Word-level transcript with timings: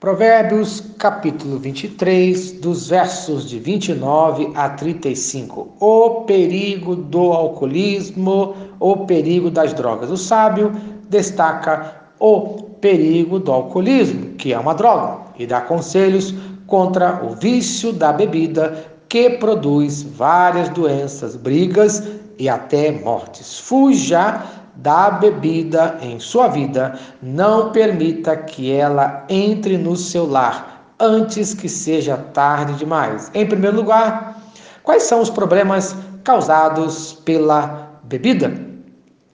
Provérbios 0.00 0.80
capítulo 0.96 1.58
23, 1.58 2.52
dos 2.60 2.88
versos 2.88 3.48
de 3.48 3.58
29 3.58 4.52
a 4.54 4.70
35. 4.70 5.74
O 5.80 6.20
perigo 6.20 6.94
do 6.94 7.32
alcoolismo, 7.32 8.54
o 8.78 8.98
perigo 8.98 9.50
das 9.50 9.74
drogas. 9.74 10.08
O 10.08 10.16
sábio 10.16 10.70
destaca 11.10 11.96
o 12.20 12.62
perigo 12.80 13.40
do 13.40 13.50
alcoolismo, 13.50 14.34
que 14.34 14.52
é 14.52 14.58
uma 14.60 14.72
droga, 14.72 15.18
e 15.36 15.44
dá 15.44 15.62
conselhos 15.62 16.32
contra 16.68 17.24
o 17.24 17.34
vício 17.34 17.92
da 17.92 18.12
bebida, 18.12 18.86
que 19.08 19.30
produz 19.30 20.04
várias 20.04 20.68
doenças, 20.68 21.34
brigas 21.34 22.04
e 22.38 22.48
até 22.48 22.90
mortes. 22.92 23.58
Fuja 23.58 24.42
da 24.76 25.10
bebida 25.10 25.98
em 26.00 26.20
sua 26.20 26.48
vida, 26.48 26.98
não 27.20 27.72
permita 27.72 28.36
que 28.36 28.72
ela 28.72 29.24
entre 29.28 29.76
no 29.76 29.96
seu 29.96 30.26
lar 30.26 30.94
antes 31.00 31.54
que 31.54 31.68
seja 31.68 32.16
tarde 32.16 32.74
demais. 32.74 33.30
Em 33.34 33.46
primeiro 33.46 33.76
lugar, 33.76 34.40
quais 34.82 35.04
são 35.04 35.20
os 35.20 35.30
problemas 35.30 35.96
causados 36.24 37.14
pela 37.24 37.98
bebida? 38.04 38.52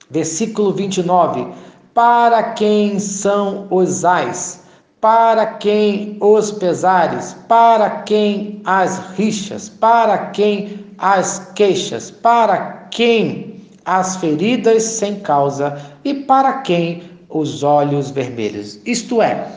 Versículo 0.09 0.73
29. 0.73 1.47
Para 1.93 2.53
quem 2.53 2.99
são 2.99 3.67
os 3.69 4.03
ais? 4.03 4.64
Para 5.05 5.45
quem 5.45 6.17
os 6.19 6.51
pesares? 6.51 7.37
Para 7.47 8.01
quem 8.07 8.59
as 8.65 8.97
rixas? 9.15 9.69
Para 9.69 10.17
quem 10.31 10.83
as 10.97 11.51
queixas? 11.53 12.09
Para 12.09 12.87
quem 12.89 13.61
as 13.85 14.15
feridas 14.17 14.81
sem 14.81 15.19
causa 15.19 15.79
e 16.03 16.11
para 16.11 16.53
quem 16.53 17.03
os 17.29 17.61
olhos 17.61 18.09
vermelhos. 18.09 18.81
Isto 18.83 19.21
é, 19.21 19.47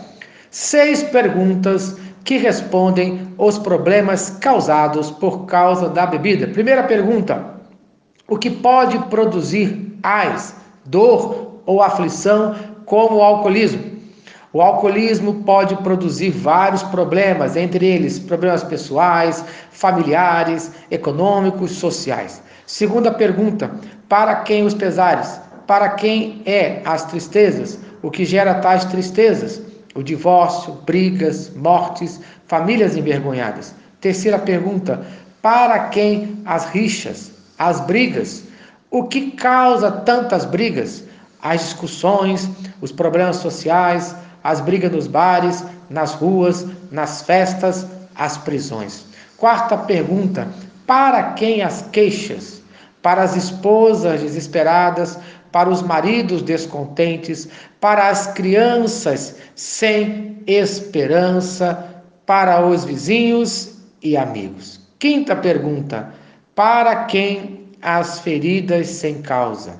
seis 0.50 1.02
perguntas 1.02 1.96
que 2.24 2.36
respondem 2.36 3.32
os 3.38 3.56
problemas 3.56 4.28
causados 4.28 5.10
por 5.10 5.46
causa 5.46 5.88
da 5.88 6.04
bebida. 6.04 6.48
Primeira 6.48 6.82
pergunta: 6.82 7.54
o 8.28 8.36
que 8.36 8.50
pode 8.50 8.98
produzir 9.06 9.98
ais, 10.02 10.54
dor 10.84 11.62
ou 11.64 11.82
aflição 11.82 12.54
como 12.84 13.16
o 13.16 13.22
alcoolismo? 13.22 13.97
O 14.50 14.62
alcoolismo 14.62 15.42
pode 15.44 15.76
produzir 15.76 16.30
vários 16.30 16.82
problemas, 16.82 17.54
entre 17.54 17.84
eles 17.86 18.18
problemas 18.18 18.62
pessoais, 18.64 19.44
familiares, 19.70 20.72
econômicos, 20.90 21.72
sociais. 21.72 22.42
Segunda 22.66 23.12
pergunta: 23.12 23.70
para 24.08 24.36
quem 24.36 24.64
os 24.64 24.72
pesares? 24.72 25.38
Para 25.66 25.90
quem 25.90 26.42
é 26.46 26.80
as 26.86 27.04
tristezas? 27.04 27.78
O 28.02 28.10
que 28.10 28.24
gera 28.24 28.54
tais 28.54 28.86
tristezas? 28.86 29.60
O 29.94 30.02
divórcio, 30.02 30.72
brigas, 30.86 31.50
mortes, 31.54 32.20
famílias 32.46 32.96
envergonhadas. 32.96 33.74
Terceira 34.00 34.38
pergunta: 34.38 35.04
para 35.42 35.88
quem 35.88 36.40
as 36.46 36.64
rixas, 36.70 37.32
as 37.58 37.80
brigas? 37.80 38.44
O 38.90 39.04
que 39.04 39.32
causa 39.32 39.90
tantas 39.92 40.46
brigas? 40.46 41.04
As 41.42 41.60
discussões, 41.60 42.48
os 42.80 42.90
problemas 42.90 43.36
sociais, 43.36 44.16
as 44.48 44.60
brigas 44.60 44.92
nos 44.92 45.06
bares, 45.06 45.64
nas 45.90 46.14
ruas, 46.14 46.66
nas 46.90 47.22
festas, 47.22 47.86
as 48.14 48.36
prisões. 48.36 49.04
Quarta 49.36 49.76
pergunta: 49.76 50.48
para 50.86 51.32
quem 51.32 51.62
as 51.62 51.82
queixas? 51.92 52.58
para 53.02 53.22
as 53.22 53.36
esposas 53.36 54.20
desesperadas, 54.20 55.18
para 55.52 55.68
os 55.68 55.82
maridos 55.82 56.42
descontentes, 56.42 57.48
para 57.80 58.08
as 58.08 58.26
crianças 58.26 59.36
sem 59.54 60.42
esperança, 60.46 62.02
para 62.26 62.66
os 62.66 62.84
vizinhos 62.84 63.78
e 64.02 64.16
amigos. 64.16 64.80
Quinta 64.98 65.34
pergunta: 65.34 66.12
para 66.54 67.04
quem 67.04 67.68
as 67.80 68.18
feridas 68.20 68.88
sem 68.88 69.22
causa, 69.22 69.76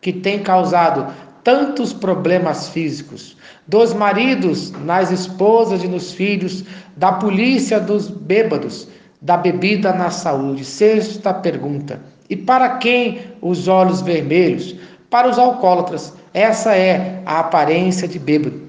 que 0.00 0.12
tem 0.12 0.42
causado 0.42 1.06
tantos 1.42 1.92
problemas 1.92 2.68
físicos, 2.68 3.36
dos 3.66 3.92
maridos 3.94 4.72
nas 4.84 5.10
esposas 5.10 5.82
e 5.82 5.88
nos 5.88 6.12
filhos, 6.12 6.64
da 6.96 7.12
polícia 7.12 7.80
dos 7.80 8.08
bêbados, 8.08 8.88
da 9.20 9.36
bebida 9.36 9.92
na 9.92 10.10
saúde. 10.10 10.64
Sexta 10.64 11.32
pergunta: 11.32 12.00
e 12.28 12.36
para 12.36 12.76
quem 12.76 13.20
os 13.42 13.66
olhos 13.68 14.00
vermelhos? 14.00 14.76
Para 15.10 15.28
os 15.28 15.38
alcoólatras. 15.38 16.14
Essa 16.32 16.76
é 16.76 17.20
a 17.26 17.40
aparência 17.40 18.06
de 18.06 18.18
bêbado. 18.18 18.62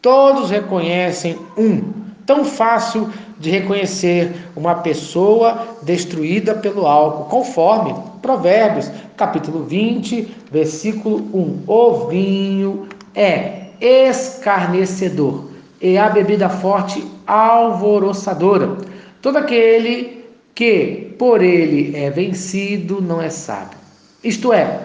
Todos 0.00 0.50
reconhecem 0.50 1.38
um. 1.56 2.01
Tão 2.26 2.44
fácil 2.44 3.10
de 3.38 3.50
reconhecer 3.50 4.32
uma 4.54 4.76
pessoa 4.76 5.66
destruída 5.82 6.54
pelo 6.54 6.86
álcool, 6.86 7.24
conforme 7.24 7.94
Provérbios, 8.20 8.90
capítulo 9.16 9.64
20, 9.64 10.32
versículo 10.50 11.16
1. 11.34 11.64
O 11.66 12.06
vinho 12.06 12.88
é 13.14 13.62
escarnecedor 13.80 15.50
e 15.80 15.98
a 15.98 16.08
bebida 16.08 16.48
forte 16.48 17.04
alvoroçadora. 17.26 18.76
Todo 19.20 19.38
aquele 19.38 20.24
que 20.54 21.14
por 21.18 21.42
ele 21.42 21.96
é 21.96 22.08
vencido 22.10 23.00
não 23.00 23.20
é 23.20 23.30
sábio. 23.30 23.78
Isto 24.22 24.52
é, 24.52 24.80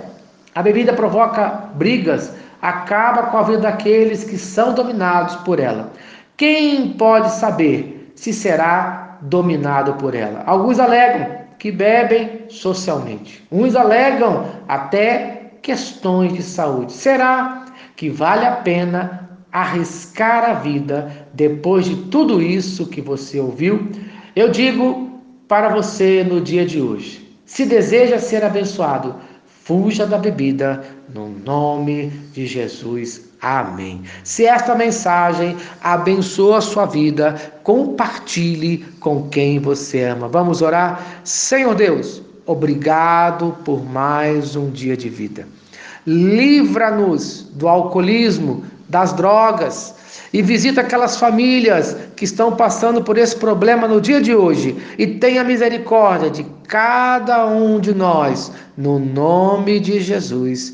a 0.55 0.63
bebida 0.63 0.93
provoca 0.93 1.69
brigas, 1.75 2.33
acaba 2.59 3.23
com 3.23 3.37
a 3.37 3.43
vida 3.43 3.59
daqueles 3.59 4.23
que 4.23 4.37
são 4.37 4.73
dominados 4.73 5.35
por 5.37 5.59
ela. 5.59 5.91
Quem 6.37 6.89
pode 6.89 7.31
saber 7.31 8.13
se 8.15 8.31
será 8.31 9.17
dominado 9.23 9.95
por 9.95 10.13
ela? 10.13 10.43
Alguns 10.45 10.79
alegam 10.79 11.35
que 11.57 11.71
bebem 11.71 12.41
socialmente. 12.47 13.43
Uns 13.51 13.75
alegam 13.75 14.45
até 14.67 15.53
questões 15.63 16.33
de 16.33 16.43
saúde. 16.43 16.93
Será 16.93 17.65
que 17.95 18.07
vale 18.09 18.45
a 18.45 18.51
pena 18.51 19.27
arriscar 19.51 20.47
a 20.47 20.53
vida 20.53 21.27
depois 21.33 21.85
de 21.85 21.95
tudo 22.03 22.39
isso 22.39 22.85
que 22.85 23.01
você 23.01 23.39
ouviu? 23.39 23.89
Eu 24.35 24.49
digo 24.49 25.19
para 25.47 25.69
você 25.69 26.23
no 26.23 26.39
dia 26.39 26.67
de 26.67 26.79
hoje. 26.79 27.27
Se 27.45 27.65
deseja 27.65 28.19
ser 28.19 28.43
abençoado, 28.43 29.15
fuja 29.47 30.05
da 30.05 30.19
bebida, 30.19 30.83
no 31.11 31.29
nome 31.29 32.09
de 32.31 32.45
Jesus. 32.45 33.26
Amém. 33.41 34.01
Se 34.23 34.45
esta 34.45 34.73
mensagem 34.73 35.55
abençoa 35.83 36.57
a 36.57 36.61
sua 36.61 36.85
vida, 36.85 37.35
compartilhe 37.63 38.79
com 38.99 39.29
quem 39.29 39.59
você 39.59 40.03
ama. 40.03 40.27
Vamos 40.27 40.61
orar? 40.61 41.21
Senhor 41.23 41.75
Deus, 41.75 42.21
obrigado 42.45 43.55
por 43.63 43.85
mais 43.85 44.55
um 44.55 44.71
dia 44.71 44.97
de 44.97 45.07
vida. 45.07 45.47
Livra-nos 46.05 47.43
do 47.53 47.67
alcoolismo, 47.67 48.63
das 48.89 49.13
drogas 49.13 49.93
e 50.33 50.41
visita 50.41 50.81
aquelas 50.81 51.17
famílias 51.17 51.95
que 52.15 52.25
estão 52.25 52.55
passando 52.55 53.03
por 53.03 53.17
esse 53.17 53.35
problema 53.35 53.87
no 53.87 54.01
dia 54.01 54.21
de 54.21 54.33
hoje 54.33 54.75
e 54.97 55.05
tenha 55.05 55.43
misericórdia 55.43 56.29
de 56.29 56.45
cada 56.67 57.45
um 57.47 57.79
de 57.79 57.93
nós, 57.93 58.51
no 58.75 58.99
nome 58.99 59.79
de 59.79 59.99
Jesus. 59.99 60.73